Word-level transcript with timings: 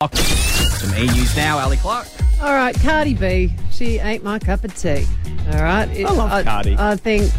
Some 0.00 0.94
E 0.96 1.06
News 1.08 1.36
now, 1.36 1.58
Ali 1.58 1.76
Clark. 1.78 2.06
All 2.40 2.52
right, 2.52 2.72
Cardi 2.82 3.14
B. 3.14 3.52
She 3.72 3.98
ain't 3.98 4.22
my 4.22 4.38
cup 4.38 4.62
of 4.62 4.72
tea. 4.76 5.04
All 5.52 5.60
right, 5.60 5.88
It- 5.90 6.06
I 6.06 6.10
love 6.12 6.44
Cardi. 6.44 6.76
I 6.78 6.94
think, 6.94 7.32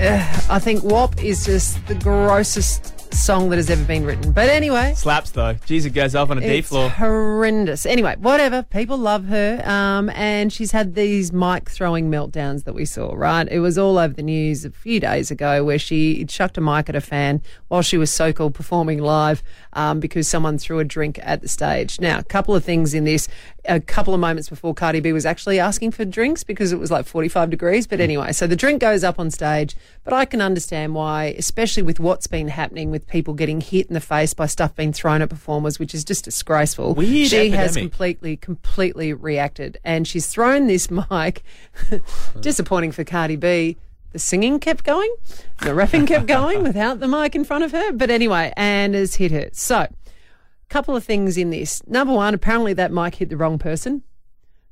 uh, 0.00 0.20
I 0.50 0.58
think 0.58 0.82
WAP 0.82 1.22
is 1.22 1.44
just 1.46 1.78
the 1.86 1.94
grossest 1.94 3.01
song 3.12 3.50
that 3.50 3.56
has 3.56 3.70
ever 3.70 3.84
been 3.84 4.04
written. 4.04 4.32
But 4.32 4.48
anyway, 4.48 4.94
Slaps 4.96 5.30
though. 5.30 5.54
Jeez, 5.66 5.84
it 5.86 5.90
goes 5.90 6.14
off 6.14 6.30
on 6.30 6.38
a 6.38 6.40
D 6.40 6.58
it's 6.58 6.68
floor. 6.68 6.88
horrendous. 6.88 7.86
Anyway, 7.86 8.16
whatever. 8.18 8.62
People 8.62 8.96
love 8.98 9.26
her. 9.26 9.62
Um, 9.64 10.10
and 10.10 10.52
she's 10.52 10.72
had 10.72 10.94
these 10.94 11.32
mic 11.32 11.70
throwing 11.70 12.10
meltdowns 12.10 12.64
that 12.64 12.74
we 12.74 12.84
saw, 12.84 13.12
right? 13.14 13.46
It 13.50 13.60
was 13.60 13.78
all 13.78 13.98
over 13.98 14.14
the 14.14 14.22
news 14.22 14.64
a 14.64 14.70
few 14.70 14.98
days 15.00 15.30
ago 15.30 15.64
where 15.64 15.78
she 15.78 16.24
chucked 16.24 16.56
a 16.58 16.60
mic 16.60 16.88
at 16.88 16.96
a 16.96 17.00
fan 17.00 17.42
while 17.68 17.82
she 17.82 17.96
was 17.98 18.10
so 18.10 18.32
called 18.32 18.54
performing 18.54 18.98
live 19.00 19.42
um, 19.74 20.00
because 20.00 20.26
someone 20.26 20.58
threw 20.58 20.78
a 20.78 20.84
drink 20.84 21.18
at 21.22 21.42
the 21.42 21.48
stage. 21.48 22.00
Now, 22.00 22.18
a 22.18 22.24
couple 22.24 22.54
of 22.54 22.64
things 22.64 22.94
in 22.94 23.04
this. 23.04 23.28
A 23.66 23.78
couple 23.78 24.12
of 24.12 24.18
moments 24.18 24.48
before 24.48 24.74
Cardi 24.74 24.98
B 24.98 25.12
was 25.12 25.24
actually 25.24 25.60
asking 25.60 25.92
for 25.92 26.04
drinks 26.04 26.42
because 26.42 26.72
it 26.72 26.80
was 26.80 26.90
like 26.90 27.06
45 27.06 27.48
degrees. 27.50 27.86
But 27.86 28.00
anyway, 28.00 28.32
so 28.32 28.48
the 28.48 28.56
drink 28.56 28.80
goes 28.80 29.04
up 29.04 29.20
on 29.20 29.30
stage. 29.30 29.76
But 30.02 30.12
I 30.12 30.24
can 30.24 30.40
understand 30.40 30.94
why, 30.96 31.26
especially 31.38 31.84
with 31.84 32.00
what's 32.00 32.26
been 32.26 32.48
happening 32.48 32.90
with 32.90 33.01
people 33.06 33.34
getting 33.34 33.60
hit 33.60 33.86
in 33.86 33.94
the 33.94 34.00
face 34.00 34.34
by 34.34 34.46
stuff 34.46 34.74
being 34.74 34.92
thrown 34.92 35.22
at 35.22 35.28
performers, 35.28 35.78
which 35.78 35.94
is 35.94 36.04
just 36.04 36.24
disgraceful. 36.24 36.94
Weird 36.94 37.28
she 37.28 37.50
has 37.50 37.76
completely, 37.76 38.36
completely 38.36 39.12
reacted. 39.12 39.78
And 39.84 40.06
she's 40.06 40.26
thrown 40.26 40.66
this 40.66 40.90
mic. 41.10 41.42
Disappointing 42.40 42.92
for 42.92 43.04
Cardi 43.04 43.36
B. 43.36 43.76
The 44.12 44.18
singing 44.18 44.60
kept 44.60 44.84
going, 44.84 45.10
the 45.62 45.74
rapping 45.74 46.04
kept 46.04 46.26
going 46.26 46.62
without 46.62 47.00
the 47.00 47.08
mic 47.08 47.34
in 47.34 47.44
front 47.44 47.64
of 47.64 47.72
her. 47.72 47.92
But 47.92 48.10
anyway, 48.10 48.52
and 48.58 48.94
has 48.94 49.14
hit 49.14 49.32
her. 49.32 49.48
So, 49.52 49.86
couple 50.68 50.96
of 50.96 51.04
things 51.04 51.36
in 51.36 51.50
this. 51.50 51.86
Number 51.86 52.12
one, 52.14 52.34
apparently 52.34 52.72
that 52.74 52.92
mic 52.92 53.14
hit 53.14 53.30
the 53.30 53.36
wrong 53.36 53.58
person. 53.58 54.02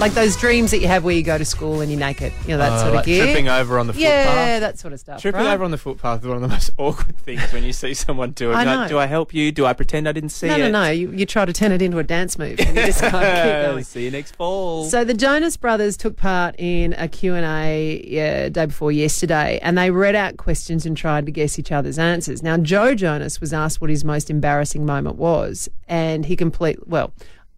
like 0.00 0.12
those 0.12 0.36
dreams 0.36 0.70
that 0.72 0.80
you 0.80 0.88
have 0.88 1.04
where 1.04 1.14
you 1.14 1.22
go 1.22 1.38
to 1.38 1.44
school 1.44 1.80
and 1.80 1.90
you're 1.90 1.98
naked, 2.00 2.32
you 2.42 2.48
know, 2.48 2.58
that 2.58 2.72
Uh, 2.72 2.78
sort 2.78 2.88
of 2.90 2.94
like 2.96 3.06
gear. 3.06 3.24
tripping 3.24 3.48
over 3.48 3.78
on 3.78 3.86
the 3.86 3.94
yeah, 3.94 4.58
that 4.58 4.78
sort 4.78 4.92
of 4.92 5.00
stuff. 5.00 5.22
Tripping 5.22 5.40
right? 5.42 5.54
over 5.54 5.64
on 5.64 5.70
the 5.70 5.78
footpath 5.78 6.20
is 6.20 6.26
one 6.26 6.36
of 6.36 6.42
the 6.42 6.48
most 6.56 6.72
awkward 6.76 7.16
things 7.18 7.40
when 7.52 7.62
you 7.62 7.72
see 7.72 7.94
someone 7.94 8.32
do 8.32 8.50
it. 8.50 8.54
I 8.54 8.64
like, 8.64 8.78
know. 8.80 8.88
do 8.88 8.98
I 8.98 9.06
help 9.06 9.32
you? 9.32 9.50
Do 9.52 9.64
I 9.64 9.72
pretend 9.72 10.06
I 10.08 10.12
didn't 10.12 10.28
see 10.30 10.48
No, 10.48 10.56
it? 10.56 10.58
no, 10.58 10.70
no. 10.70 10.90
You, 10.90 11.10
you 11.12 11.24
try 11.24 11.44
to 11.44 11.52
turn 11.52 11.72
it 11.72 11.80
into 11.80 11.98
a 11.98 12.02
dance 12.02 12.36
move. 12.38 12.58
And 12.60 12.76
you 12.76 12.84
just 12.86 13.00
kind 13.02 13.14
of 13.24 13.44
keep 13.44 13.70
going. 13.70 13.84
See 13.84 14.04
you 14.04 14.10
next 14.10 14.34
fall. 14.36 14.84
So 14.84 15.04
the 15.04 15.14
Jonas 15.14 15.56
Brothers 15.56 15.96
took 15.96 16.16
part 16.16 16.54
in 16.58 16.92
a 16.94 17.08
Q&A 17.08 18.04
yeah, 18.06 18.48
day 18.50 18.66
before 18.66 18.92
yesterday 18.92 19.58
and 19.62 19.78
they 19.78 19.90
read 19.90 20.14
out 20.16 20.36
questions 20.36 20.84
and 20.84 20.96
tried 20.96 21.24
to 21.26 21.32
guess 21.32 21.58
each 21.58 21.72
other's 21.72 21.98
answers. 21.98 22.42
Now 22.42 22.56
Joe 22.58 22.94
Jonas 22.94 23.40
was 23.40 23.52
asked 23.54 23.80
what 23.80 23.90
his 23.90 24.04
most 24.04 24.28
embarrassing 24.28 24.84
moment 24.84 25.16
was 25.16 25.68
and 25.88 26.26
he 26.26 26.36
complete 26.36 26.86
well 26.88 27.12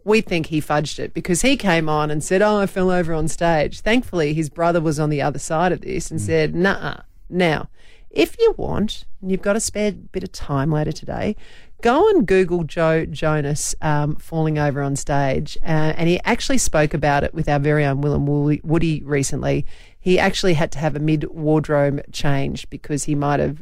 we 0.06 0.20
think 0.20 0.46
he 0.46 0.60
fudged 0.60 1.00
it 1.00 1.12
because 1.12 1.42
he 1.42 1.56
came 1.56 1.88
on 1.88 2.10
and 2.10 2.22
said, 2.22 2.40
"Oh, 2.40 2.58
I 2.58 2.66
fell 2.66 2.90
over 2.90 3.12
on 3.12 3.26
stage." 3.26 3.80
Thankfully, 3.80 4.32
his 4.34 4.48
brother 4.48 4.80
was 4.80 5.00
on 5.00 5.10
the 5.10 5.20
other 5.20 5.40
side 5.40 5.72
of 5.72 5.80
this 5.80 6.10
and 6.10 6.20
said, 6.20 6.54
"Nah." 6.54 6.98
Now, 7.28 7.68
if 8.08 8.38
you 8.38 8.54
want, 8.56 9.04
and 9.20 9.32
you've 9.32 9.42
got 9.42 9.56
a 9.56 9.60
spare 9.60 9.90
bit 9.90 10.22
of 10.22 10.30
time 10.30 10.70
later 10.70 10.92
today, 10.92 11.34
go 11.82 12.08
and 12.08 12.24
Google 12.24 12.62
Joe 12.62 13.04
Jonas 13.04 13.74
um, 13.82 14.14
falling 14.14 14.60
over 14.60 14.80
on 14.80 14.94
stage. 14.94 15.58
Uh, 15.62 15.92
and 15.96 16.08
he 16.08 16.20
actually 16.24 16.58
spoke 16.58 16.94
about 16.94 17.24
it 17.24 17.34
with 17.34 17.48
our 17.48 17.58
very 17.58 17.84
own 17.84 18.00
Will 18.00 18.14
and 18.14 18.60
Woody 18.62 19.02
recently. 19.02 19.66
He 19.98 20.20
actually 20.20 20.54
had 20.54 20.70
to 20.72 20.78
have 20.78 20.94
a 20.94 21.00
mid 21.00 21.24
wardrobe 21.24 22.00
change 22.12 22.70
because 22.70 23.04
he 23.04 23.16
might 23.16 23.40
have 23.40 23.60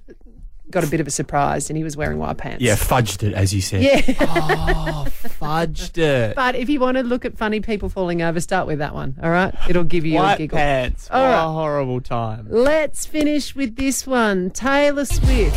got 0.74 0.84
a 0.84 0.88
bit 0.88 1.00
of 1.00 1.06
a 1.06 1.10
surprise 1.10 1.70
and 1.70 1.76
he 1.76 1.84
was 1.84 1.96
wearing 1.96 2.18
white 2.18 2.36
pants. 2.36 2.62
Yeah, 2.62 2.74
fudged 2.74 3.22
it, 3.22 3.32
as 3.32 3.54
you 3.54 3.60
said. 3.62 3.82
Yeah. 3.82 4.02
oh, 4.20 5.06
fudged 5.40 5.96
it. 5.96 6.34
But 6.44 6.56
if 6.56 6.68
you 6.68 6.80
want 6.80 6.96
to 6.96 7.02
look 7.04 7.24
at 7.24 7.38
funny 7.38 7.60
people 7.60 7.88
falling 7.88 8.20
over, 8.20 8.40
start 8.40 8.66
with 8.66 8.80
that 8.80 8.92
one. 8.92 9.14
All 9.22 9.30
right, 9.30 9.54
it'll 9.68 9.84
give 9.84 10.04
you 10.04 10.18
a 10.18 10.22
White 10.22 10.38
giggle. 10.38 10.58
pants. 10.58 11.08
All 11.10 11.22
what 11.22 11.28
right. 11.30 11.44
a 11.44 11.48
horrible 11.48 12.00
time. 12.00 12.46
Let's 12.50 13.06
finish 13.06 13.54
with 13.54 13.76
this 13.76 14.06
one. 14.06 14.50
Taylor 14.50 15.04
Swift. 15.04 15.56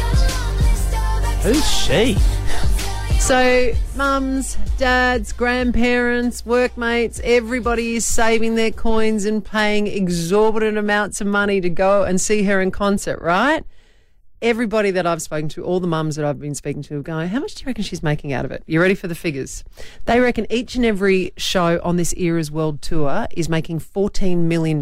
Who's 1.43 1.69
she? 1.69 2.15
So, 3.19 3.73
mums, 3.95 4.57
dads, 4.77 5.33
grandparents, 5.33 6.45
workmates, 6.45 7.19
everybody 7.23 7.95
is 7.95 8.05
saving 8.05 8.55
their 8.55 8.71
coins 8.71 9.25
and 9.25 9.43
paying 9.43 9.87
exorbitant 9.87 10.77
amounts 10.77 11.19
of 11.19 11.27
money 11.27 11.59
to 11.59 11.69
go 11.69 12.03
and 12.03 12.21
see 12.21 12.43
her 12.43 12.61
in 12.61 12.71
concert, 12.71 13.19
right? 13.21 13.65
Everybody 14.41 14.91
that 14.91 15.07
I've 15.07 15.21
spoken 15.21 15.49
to, 15.49 15.63
all 15.63 15.79
the 15.79 15.87
mums 15.87 16.15
that 16.15 16.25
I've 16.25 16.39
been 16.39 16.53
speaking 16.53 16.83
to, 16.83 16.99
are 16.99 17.01
going, 17.01 17.29
How 17.29 17.39
much 17.39 17.55
do 17.55 17.63
you 17.63 17.67
reckon 17.67 17.83
she's 17.83 18.03
making 18.03 18.33
out 18.33 18.45
of 18.45 18.51
it? 18.51 18.63
You 18.67 18.79
ready 18.79 18.93
for 18.93 19.07
the 19.07 19.15
figures? 19.15 19.63
They 20.05 20.19
reckon 20.19 20.45
each 20.51 20.75
and 20.75 20.85
every 20.85 21.33
show 21.37 21.79
on 21.83 21.95
this 21.95 22.13
Eras 22.15 22.51
World 22.51 22.81
Tour 22.81 23.27
is 23.31 23.49
making 23.49 23.79
$14 23.79 24.37
million. 24.37 24.79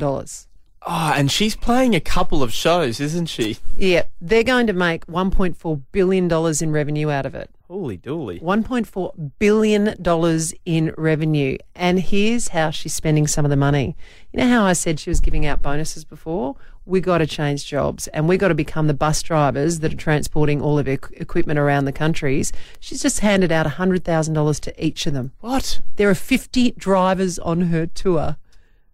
Oh, 0.88 1.13
and 1.15 1.31
she's 1.31 1.55
playing 1.55 1.95
a 1.95 1.99
couple 1.99 2.44
of 2.44 2.53
shows, 2.53 2.99
isn't 2.99 3.25
she? 3.25 3.57
Yeah, 3.75 4.03
they're 4.21 4.44
going 4.44 4.67
to 4.67 4.73
make 4.73 5.07
$1.4 5.07 5.81
billion 5.91 6.31
in 6.61 6.71
revenue 6.71 7.09
out 7.09 7.25
of 7.25 7.33
it. 7.33 7.49
Holy 7.67 7.97
dooly. 7.97 8.39
$1.4 8.44 9.31
billion 9.39 10.55
in 10.65 10.94
revenue. 10.95 11.57
And 11.73 11.99
here's 11.99 12.49
how 12.49 12.69
she's 12.69 12.94
spending 12.94 13.25
some 13.25 13.45
of 13.45 13.49
the 13.49 13.57
money. 13.57 13.95
You 14.31 14.39
know 14.39 14.47
how 14.47 14.65
I 14.65 14.73
said 14.73 14.99
she 14.99 15.09
was 15.09 15.19
giving 15.19 15.47
out 15.47 15.63
bonuses 15.63 16.06
before? 16.06 16.56
We 16.85 17.01
got 17.01 17.17
to 17.17 17.27
change 17.27 17.65
jobs 17.65 18.07
and 18.09 18.27
we 18.27 18.37
got 18.37 18.49
to 18.49 18.55
become 18.55 18.87
the 18.87 18.93
bus 18.93 19.23
drivers 19.23 19.79
that 19.79 19.93
are 19.93 19.97
transporting 19.97 20.61
all 20.61 20.77
of 20.77 20.85
equ- 20.85 21.19
equipment 21.19 21.57
around 21.57 21.85
the 21.85 21.91
countries. 21.91 22.51
She's 22.79 23.01
just 23.01 23.21
handed 23.21 23.51
out 23.51 23.65
$100,000 23.65 24.59
to 24.61 24.85
each 24.85 25.07
of 25.07 25.13
them. 25.13 25.31
What? 25.39 25.81
There 25.95 26.09
are 26.09 26.15
50 26.15 26.71
drivers 26.71 27.39
on 27.39 27.61
her 27.61 27.87
tour. 27.87 28.37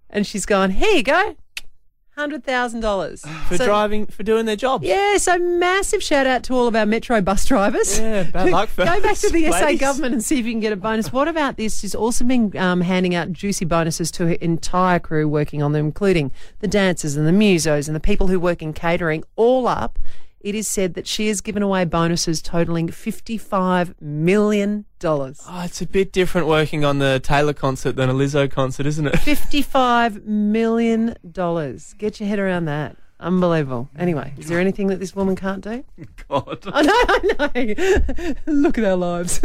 And 0.10 0.26
she's 0.26 0.46
going, 0.46 0.72
here 0.72 0.92
you 0.92 1.04
go. 1.04 1.36
$100,000. 2.18 3.20
For 3.48 3.58
So- 3.58 3.66
driving, 3.66 4.06
for 4.06 4.24
doing 4.24 4.46
their 4.46 4.56
job. 4.56 4.84
yeah, 4.84 5.18
so 5.18 5.38
massive 5.38 6.04
shout 6.04 6.28
out 6.28 6.44
to 6.44 6.54
all 6.54 6.68
of 6.68 6.76
our 6.76 6.86
Metro 6.86 7.22
bus 7.22 7.46
drivers. 7.46 8.00
Yeah, 8.00 8.24
bad 8.24 8.50
luck 8.52 8.70
Go 8.76 8.86
back 9.02 9.18
to 9.18 9.30
the 9.30 9.46
first, 9.50 9.60
SA 9.60 9.74
government 9.78 10.14
and 10.14 10.24
see 10.24 10.40
if 10.40 10.46
you 10.46 10.52
can 10.54 10.60
get 10.60 10.74
a 10.74 10.76
bonus. 10.76 11.12
What 11.14 11.28
about 11.28 11.58
this? 11.58 11.80
She's 11.80 11.96
also 11.96 12.26
been 12.26 12.56
um, 12.58 12.82
handing 12.82 13.16
out 13.16 13.32
juicy 13.32 13.66
bonuses 13.66 14.12
to 14.12 14.28
her 14.28 14.34
entire 14.34 15.00
crew 15.00 15.28
working 15.28 15.62
on 15.64 15.72
them, 15.72 15.86
including 15.86 16.32
the 16.60 16.68
dancers 16.68 17.16
and 17.16 17.28
the 17.28 17.32
musos 17.32 17.88
and 17.88 17.96
the 17.96 18.00
people 18.00 18.28
who 18.28 18.40
work 18.40 18.62
in 18.62 18.74
catering. 18.74 19.24
All 19.36 19.68
up, 19.68 19.98
it 20.44 20.56
is 20.56 20.68
said 20.68 20.96
that 20.96 21.08
she 21.08 21.28
has 21.28 21.42
given 21.42 21.64
away 21.64 21.86
bonuses 21.86 22.42
totaling 22.42 22.88
$55 22.90 23.96
million. 24.02 24.86
Oh, 25.04 25.38
it's 25.64 25.82
a 25.82 25.88
bit 25.88 26.12
different 26.12 26.48
working 26.48 26.86
on 26.86 27.00
the 27.00 27.20
Taylor 27.20 27.54
concert 27.54 27.96
than 27.96 28.10
a 28.10 28.14
Lizzo 28.14 28.50
concert, 28.50 28.86
isn't 28.86 29.08
it? 29.08 29.14
$55 29.16 30.26
million. 30.26 31.16
Get 31.98 32.20
your 32.20 32.30
head 32.30 32.40
around 32.40 32.66
that. 32.66 32.98
Unbelievable. 33.20 33.88
Anyway, 33.98 34.34
is 34.38 34.48
there 34.48 34.60
anything 34.60 34.88
that 34.88 35.00
this 35.00 35.16
woman 35.16 35.36
can't 35.36 35.64
do? 35.64 35.84
God. 36.28 36.60
I 36.74 36.82
know, 36.82 37.38
I 37.40 37.76
know. 37.78 38.34
Look 38.52 38.80
at 38.80 38.84
our 38.84 38.96
lives. 38.96 39.40